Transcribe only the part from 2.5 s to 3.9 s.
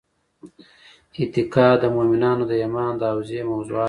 ایمان د حوزې موضوعات دي.